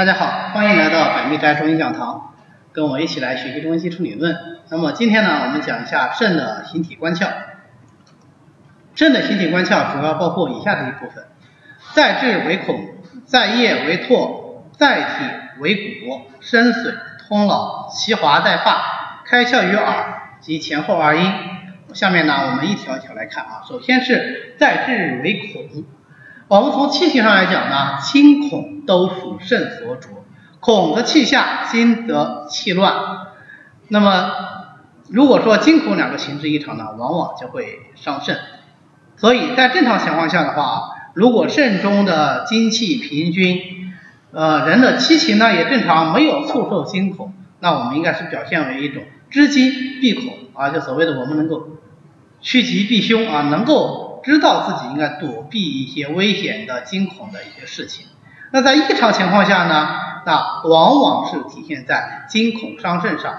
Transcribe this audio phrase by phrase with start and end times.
[0.00, 2.32] 大家好，欢迎来到百密斋中医讲堂，
[2.72, 4.34] 跟我一起来学习中医基础理论。
[4.70, 7.28] 那么今天呢，我们讲一下肾的形体关窍。
[8.94, 11.24] 肾的形体关窍主要包括以下这一部分：
[11.92, 12.94] 在志为孔，
[13.26, 15.08] 在液为唾，在体
[15.58, 16.94] 为骨，深髓
[17.28, 21.30] 通脑，其华在发，开窍于耳及前后二阴。
[21.92, 23.60] 下面呢，我们一条一条来看啊。
[23.68, 25.84] 首先是在志为孔。
[26.50, 30.08] 我们从气性上来讲呢，清孔都属肾所主，
[30.58, 32.92] 孔则气下，心则气乱。
[33.86, 34.32] 那么
[35.08, 38.36] 如果说金孔两个形质异常呢，往往就会伤肾。
[39.16, 43.92] 所以在正常情况下的话，如果肾中的精气平均，
[44.32, 49.70] 呃，人的七情呢也正常，没有促受惊恐，那我们应该是表现为一种知惊
[50.00, 51.68] 避恐啊，就所谓的我们能够
[52.40, 54.09] 趋吉避凶啊，能够。
[54.22, 58.06] 知道自己应该躲避一些危险的、惊恐的一些事情。
[58.52, 59.88] 那在异常情况下呢？
[60.26, 63.32] 那往往是体现在惊恐伤肾上。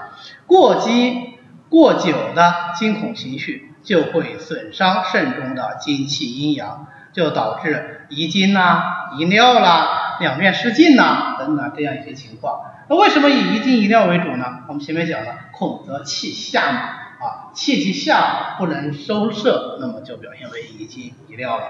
[0.46, 1.34] 过激、
[1.68, 12.60] 过久的惊恐情绪就会损伤肾中的精气阴阳，就导致遗精啦、遗尿啦、两面失禁呐等等这样一些情况。
[12.88, 14.44] 那为什么以遗精遗尿为主呢？
[14.66, 16.80] 我们前面讲了，恐则气下嘛。
[17.22, 21.64] 啊，气机下不能收摄，那么就表现为遗精遗尿了。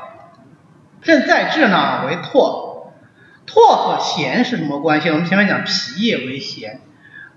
[1.03, 2.93] 肾在志呢为唾，
[3.47, 5.11] 唾和涎是什么关系？
[5.11, 6.79] 我们前面讲脾液为涎，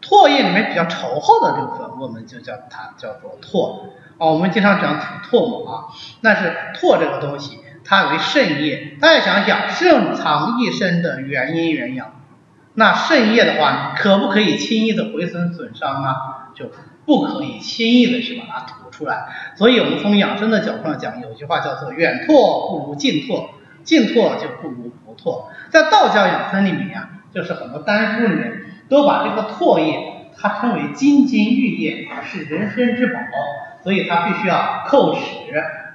[0.01, 3.89] 唾液里面比较稠厚的部分，我们就叫它叫做唾。
[4.17, 5.83] 啊，我们经常讲吐唾沫啊，
[6.21, 12.21] 但是唾这个东西它为肾液，大家想想，肾藏一身的元阴元阳，
[12.75, 16.15] 那肾液的话，可不可以轻易的毁损损伤啊？
[16.55, 16.71] 就
[17.05, 23.51] 不可以轻易的去把它吐出来，所以我们从养生的角度上讲，有句话叫做远拓不如近拓，
[23.83, 25.51] 近拓就不如不拓。
[25.69, 28.53] 在道教养生里面呀，就是很多丹书里面
[28.89, 33.19] 都把这个唾液，它称为金津玉液，是人参之宝，
[33.83, 35.21] 所以它必须要叩齿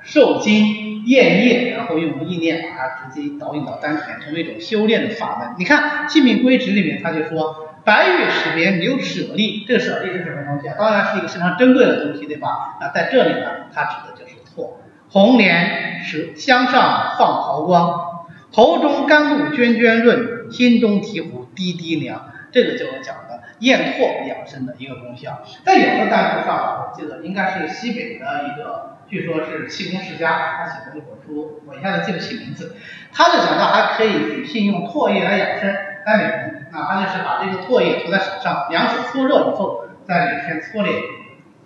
[0.03, 5.56] 受精咽液，然后用意念把它直接导引到丹田，成为一种修炼的法门。
[5.59, 7.66] 你看《性命归旨》里面他就说。
[7.91, 10.77] 白玉齿边留舍利，这个舍利是什么东西啊？
[10.78, 12.78] 当然是一个非常珍贵的东西，对吧？
[12.81, 14.75] 那在这里呢，它指的就是唾。
[15.09, 22.31] 红莲是香上放毫光，喉中甘露涓涓润，心中醍醐滴滴凉。
[22.53, 25.43] 这个就是讲的咽唾养生的一个功效。
[25.65, 32.76] 在有的丹书上，我记得应该是西北的一个，据说是气功世家，他写的一本书，我一下子记不起名字。
[33.12, 35.76] 他就讲到还可以女性用唾液来养生。
[36.06, 40.98] 在美容，那他就是把这个唾液涂在手上，两手搓热以后，在每天搓脸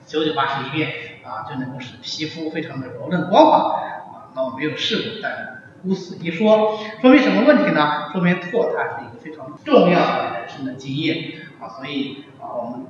[0.05, 0.91] 九九八十一遍，
[1.23, 3.79] 啊，就能够使皮肤非常的柔嫩光滑。
[3.79, 8.09] 啊，那我没有试过，但如此一说，说明什么问题呢？
[8.11, 11.35] 说明唾它是一个非常重要的人生的经验。
[11.61, 12.87] 啊，所以啊，我们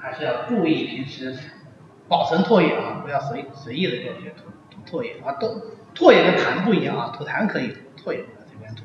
[0.00, 1.38] 还是要注意平时
[2.12, 5.32] 保存唾液啊，不要随随意的就去涂涂唾液啊。
[5.40, 8.82] 都唾液跟痰不一样啊，吐痰可以，唾液不要随便吐。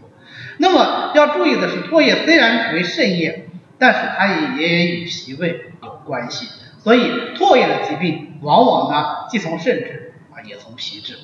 [0.60, 6.48] 那么要注意的是，唾液虽然为肾液，但是它也也与脾胃有关系，
[6.80, 11.18] 所以唾液的疾病往往呢既从肾治啊，也从脾治。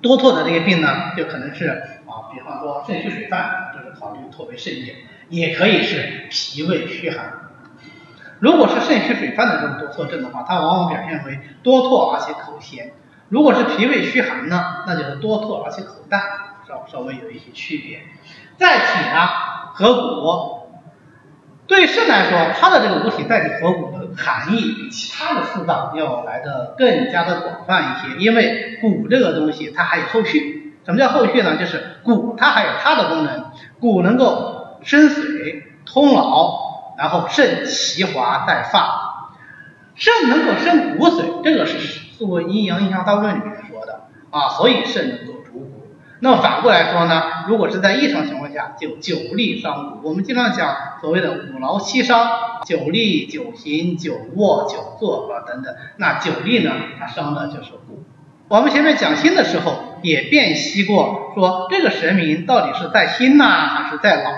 [0.00, 1.66] 多唾的这些病呢，就可能是
[2.06, 4.94] 啊，比方说肾虚水泛，就是考虑唾为肾液，
[5.28, 7.32] 也可以是脾胃虚寒。
[8.38, 12.92] 如果是肾虚水泛的这种多唾症的话，它往往表现为多唾而且口咸；
[13.28, 16.20] 如果是脾胃虚寒呢，那就是多唾而且口淡。
[16.68, 18.00] 稍稍微有一些区别，
[18.58, 19.28] 在体呢
[19.72, 20.68] 和骨，
[21.68, 31.56] 对肾来说，它的这个五体在体合谷的含义比其他的四脏要来的更加的广泛一些，因为骨这个东西它还有后续，什么叫后续呢？
[31.56, 33.44] 就是骨它还有它的功能，
[33.78, 36.65] 骨能够生水通劳，
[36.96, 39.30] 然后肾其华在发，
[39.94, 41.78] 肾能够生骨髓，这个是
[42.16, 45.86] 《素问阴阳应象道论》里面说的啊，所以肾能够主骨。
[46.20, 50.08] 那么反过来说呢，如果是在异常情况下，就久立伤骨。
[50.08, 52.26] 我们经常讲所谓的五劳七伤，
[52.64, 55.74] 久立、久行、久卧、久坐啊等等。
[55.98, 58.02] 那久立呢，它伤的就是骨。
[58.48, 64.30] 我们前面讲心的时候也辨析过，说这个神明到底是在心呢，还是在脑？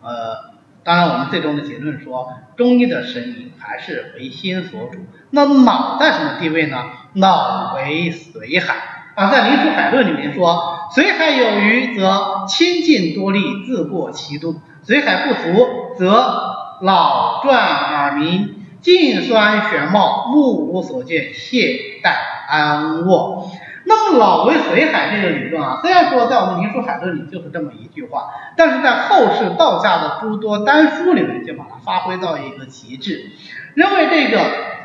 [0.00, 0.51] 呃，
[0.84, 4.98] 当然我们最终的结论说，中医的神明还是为心所主。
[5.30, 6.84] 那脑在什么地位呢？
[7.14, 8.74] 脑为髓海。
[9.14, 14.54] 啊，在《灵枢海论》里面说，髓海有余，则清净多利，自过其度；
[14.86, 22.10] 髓海不足，则老转耳鸣，颈酸眩冒，目无所见，懈怠
[22.48, 23.50] 安卧。
[23.84, 33.30] 那么老为水海这个理论啊，虽然说在我们灵枢海论里就是这么一句话，但是在后世道家的诸多丹书里面就把它发挥到一个极致，
[33.74, 34.38] 认为这个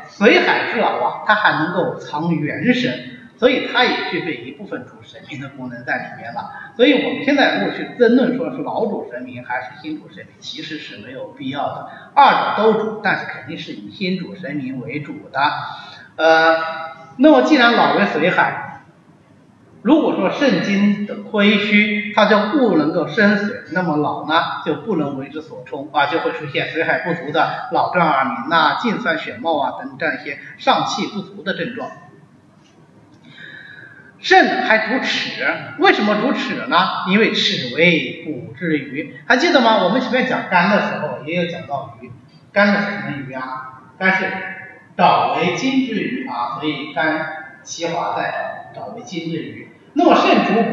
[0.08, 3.14] 水海之老啊，它还能够藏元神。
[3.38, 6.50] 所以它也具备一部分主神明的功能在里面了。
[6.76, 11.88] 所以我们现在如果去争论说是老主神明还是新主神明，其实是没有必要的。
[12.14, 15.40] 二者都主，但是肯定是以新主神明为主的。
[16.16, 16.56] 呃，
[17.18, 18.67] 那么既然老为水海，
[19.82, 24.34] 如果说肾精的亏虚，它就不能够生水，那么老呢
[24.64, 31.90] 就不能为之所充啊，就会出现水海不足的老胀耳鸣呐、颈酸血冒啊等这样一些上气不足的症状。
[34.18, 35.46] 肾还主齿，
[35.78, 36.76] 为什么主齿呢？
[37.08, 39.84] 因为齿为骨之余，还记得吗？
[39.84, 42.10] 我们前面讲肝的时候也有讲到鱼，
[42.52, 43.92] 肝是什么鱼啊？
[43.96, 44.24] 肝是
[44.96, 47.28] 爪为筋之余啊，所以肝
[47.62, 48.57] 其华在
[48.96, 49.68] 为筋之余。
[49.94, 50.70] 那么肾主骨，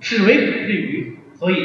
[0.00, 1.56] 齿为骨之余，所以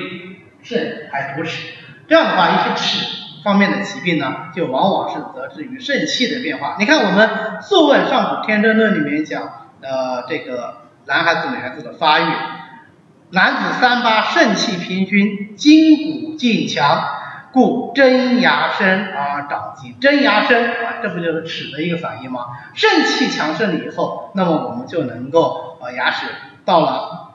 [0.61, 1.73] 肾还主齿。
[2.07, 3.06] 这样的话，一些齿
[3.44, 6.75] 方面的疾病呢，就往往是得之于肾气的变化。
[6.79, 7.29] 你看我们
[7.61, 9.65] 《素问·上古天真论》里面讲。
[9.81, 12.33] 呃，这个男孩子、女孩子的发育，
[13.29, 17.01] 男子三八肾气平均，筋骨劲强，
[17.51, 19.94] 故真牙生而长肌。
[20.00, 22.46] 真牙生啊，这不就是齿的一个反应吗？
[22.74, 26.28] 肾气强盛了以后，那么我们就能够呃牙齿
[26.66, 27.31] 到了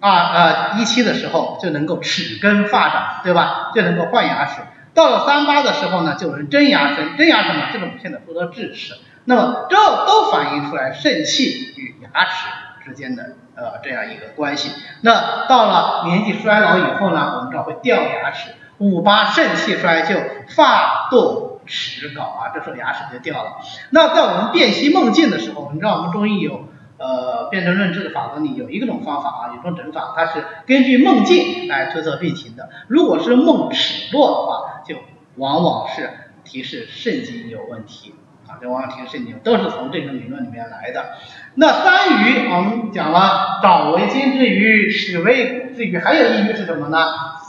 [0.00, 3.70] 二呃一期的时候就能够齿根发长，对吧？
[3.74, 4.60] 就能够换牙齿。
[4.94, 7.16] 到了三八的时候呢，就能真牙生。
[7.16, 8.94] 真牙生嘛，这个我们现在说的智齿。
[9.24, 9.76] 那么这
[10.06, 12.48] 都反映出来肾气与牙齿
[12.84, 14.70] 之间的呃这样一个关系。
[15.00, 18.50] 那到了年纪衰老以后呢，我们知道会掉牙齿。
[18.84, 20.14] 五八肾气衰就
[20.48, 23.56] 发堕齿槁啊，这时候牙齿就掉了。
[23.88, 32.68] 那在我们辨析梦境的时候，你知道我们中医有呃辨证论治的法则里有一种方法啊，有种诊法，它是根据梦境来推测病情的。
[32.88, 34.96] 如果是梦齿落的话，就
[35.36, 36.10] 往往是
[36.44, 38.14] 提示肾经有问题
[38.46, 38.60] 啊。
[38.60, 41.16] 这往往提肾经都是从这个理论里面来的。
[41.54, 46.98] 那三余我们讲了，爪为筋之余，齿为骨之余，还有一余是什么呢？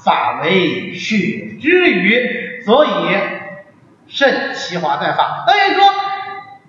[0.05, 2.89] 发为血之余，所以
[4.07, 5.43] 肾其华在发。
[5.47, 5.91] 那就说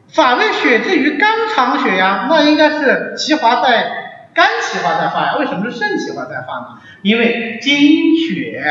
[0.09, 5.37] 法为血之余，肝藏血呀，那应该是其华在肝，其华在发呀。
[5.39, 6.81] 为什么是肾其华在发呢？
[7.03, 8.65] 因为精血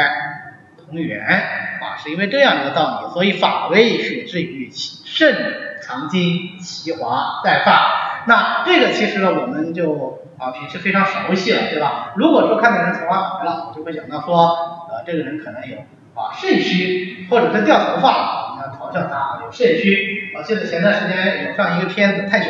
[0.78, 4.72] 同源啊，是因为这样一个道理，所以发为血之余。
[4.72, 8.05] 肾藏精，其华在发。
[8.28, 12.14] 那这个其实呢，我们就啊平时非常熟悉了，对吧？
[12.16, 14.48] 如果说看到人头发白了，我就会想到说，
[14.90, 15.78] 呃，这个人可能有
[16.16, 20.34] 啊肾虚，或者是掉头发了，我们要嘲笑他有肾虚。
[20.36, 22.48] 我记得前段时间有上一个片子太久，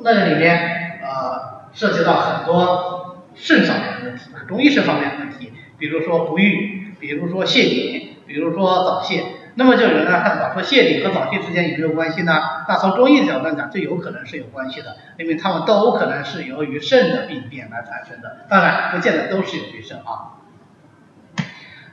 [0.00, 9.24] 那个里面呃涉及到很多肾上面的问题，中医师方面的问题，比如说不育，比如说泄敏，比如说早泄。
[9.58, 12.64] 那么就有人来探讨说泻痢和早泄之间有没有关系呢？
[12.68, 20.38] 那从中医的角度讲，这有可能是有关系的，因为他们都可能是由于肾的病变来产生的，当然不见得都是由于肾啊。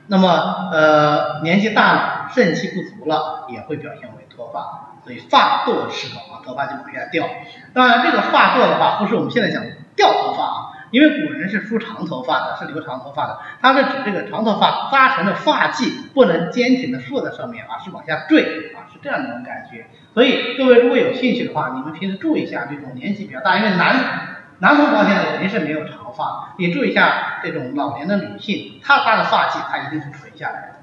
[0.05, 7.27] 那么呃年纪大了，肾气不足了，也会表现为脱发，所以发堕是槁啊，头发就往下掉。
[7.73, 9.63] 当然这个发堕的话，不是我们现在讲
[9.95, 10.74] 掉头发啊。
[10.95, 19.87] 因为古人是梳长头发的，是留长头发的，它是指这个长头发扎成的发髻不能坚挺的竖在上面啊，是往下坠啊，是这样一种感觉。
[20.13, 30.75] 所以各位如果有兴趣的话，你们平时注意一下这种年纪比较大，因为男男同胞现在肯定是没有长发，你注意一下这种老年的女性，她她的发髻它一定是垂下来的，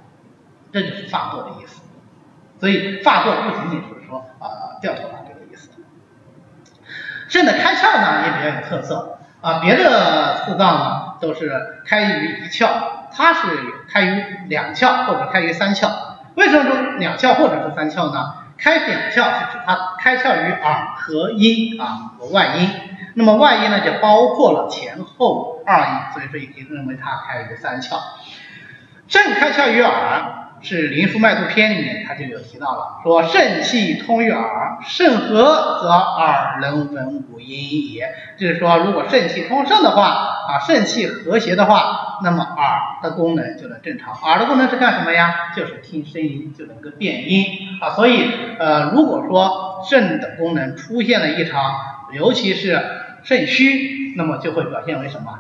[0.75, 1.81] 这就是发堕的意思。
[2.61, 5.71] 所以发堕不仅仅是说啊掉头发这个意思。
[7.29, 9.21] 肾的开窍呢也比较有特色。
[9.43, 12.69] 啊，别的四脏呢都是开于一窍，
[13.15, 13.41] 它是
[13.91, 15.91] 开于两窍或者开于三窍。
[16.37, 18.35] 为什么说两窍或者是三窍呢？
[18.57, 22.71] 开两窍是指它开窍于耳和阴啊和外阴，
[23.15, 27.99] 那么外阴呢就包括了前后二阴，所以说也可以认为它开于三窍。
[29.09, 30.39] 肾开窍于耳。
[30.63, 38.09] 是《灵枢脉度篇》里面，他就有提到了，说肾气通于耳，肾和则耳能闻五音也。
[38.39, 40.03] 就是说，如果肾气通盛的话，
[40.49, 44.15] 啊，肾气和谐的话，那么耳的功能就能正常。
[44.15, 45.53] 耳的功能是干什么呀？
[45.57, 47.45] 就是听声音，就能够辨音
[47.81, 47.91] 啊。
[47.91, 51.75] 所以，呃，如果说肾的功能出现了异常，
[52.13, 52.81] 尤其是
[53.25, 55.39] 肾虚，那么就会表现为什么？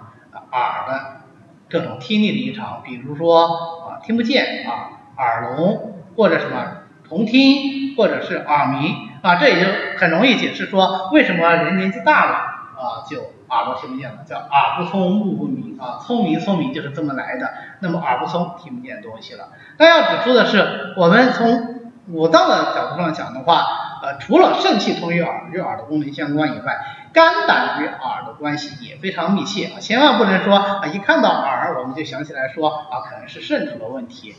[0.50, 1.22] 耳的
[1.70, 4.98] 各种听力的异常，比如说啊，听不见啊。
[5.22, 19.50] 耳聋或者什么同听或者是耳鸣啊，这也就很容易解释说为什么人年纪大了啊就耳朵听不见了，叫耳不聪目不明啊，聪明聪明就是这么来的，那么耳不聪听不见东西了。
[19.76, 23.66] 但要指出的是，我们从五脏的角度上讲的话，
[24.02, 26.78] 呃，除了肾气通于耳与耳的功能相关以外，
[27.12, 34.34] 肝胆与耳的关系也非常密切啊，千万不能说啊一看到耳我们就想起来说啊可能是肾出了问题，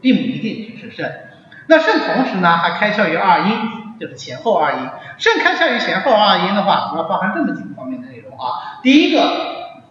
[0.00, 1.28] 并不一定只是肾。
[1.66, 4.78] 那肾同时呢还开窍于二阴，就是前后二阴。
[5.18, 8.80] 肾开窍于前后二阴的话，主要包含这么几个方面的内容啊。
[8.82, 9.20] 第一个，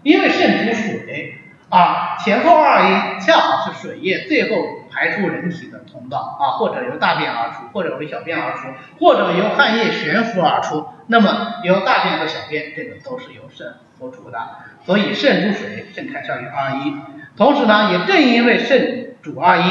[0.03, 1.35] 因为肾主水
[1.69, 4.57] 啊，前后二阴恰好是水液最后
[4.89, 10.87] 排出人体的通道啊，或者由大便而出，或者由小便而出，或者由汗液悬浮而出。
[11.07, 14.39] 那么由大便和小便，这个都是由肾所主的。
[14.85, 17.01] 所以肾主水，肾开窍于二阴。
[17.35, 19.63] 同时呢，也正因为肾主二阴。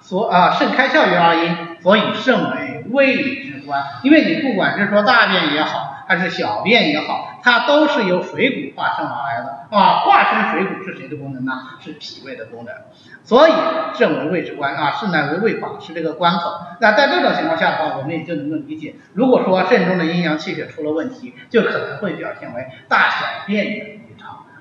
[0.00, 3.82] 所啊，肾开窍于二阴，所以肾为胃之官。
[4.02, 10.00] 因为你不管是说大便也好，还是小便也好，它都是由水谷化生而来的啊。
[10.00, 11.52] 化生水谷是谁的功能呢？
[11.80, 12.74] 是脾胃的功能。
[13.22, 13.52] 所以
[13.94, 16.52] 肾为胃之官啊，肾乃为胃法，是这个关口。
[16.80, 24.00] 那在这种情况下的话，我们也就能够理解，如果说肾中的阴阳气血出了问题，就可能会表现为大小便的。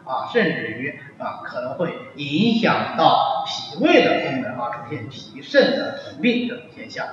[0.05, 7.05] 啊，甚至于啊，可能会影响到脾胃的功能啊，出现脾肾的同病这种现象。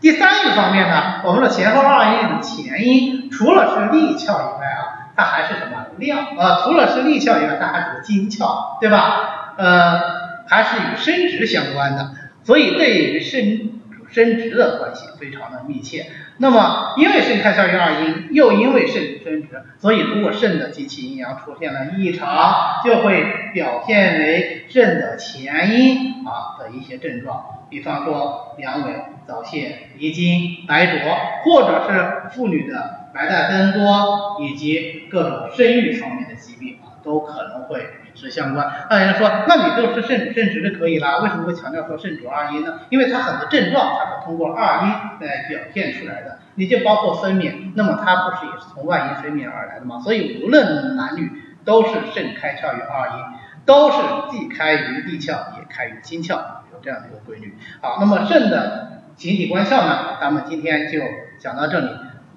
[0.00, 6.36] 第三一个方面呢，我们的前后二阴的前阴，除了是利窍以外啊，它还是什么量？
[6.36, 9.54] 呃，除了是利窍以外，它还是个精窍，对吧？
[9.56, 10.00] 呃，
[10.48, 12.12] 还是与生殖相关的，
[12.44, 16.06] 所以对于生生殖的关系非常的密切。
[16.38, 28.92] 那么，因为肾开窍于二阴，又因为肾主生殖，所以如果肾的及其阴阳出现了异常，就会表现为肾的前阴啊的一些症状，比方说阳痿、
[29.26, 37.86] 早泄、遗精、白浊，或者是妇女的白带增多，以及各种生育方面的疾病啊，都可能会。
[38.16, 42.80] 是相关，那有人说，那你就是肾主肾直就可以了，为什么会强调说肾主二阴呢？
[42.88, 44.88] 因为它很多症状它是通过二阴
[45.20, 50.00] 来表现出来的，你就包括分娩，那么它不是也是从外阴分娩而来的吗？
[50.00, 51.30] 所以无论男女
[51.64, 53.24] 都是肾开窍于二阴，
[53.66, 53.98] 都是
[54.30, 56.36] 既开于地窍也开于心窍，
[56.72, 57.54] 有这样的一个规律。
[57.82, 61.00] 好，那么肾的形体观窍呢，咱们今天就
[61.38, 61.88] 讲到这里。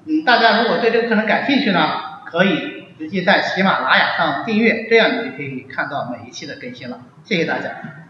[0.05, 1.79] 嗯，大家如果对这个课程感兴趣呢，
[2.25, 2.78] 可以。
[2.99, 6.99] 直接在喜马拉雅上订阅，这样你就可以看到每一期的更新了。
[7.23, 8.08] 谢谢大家。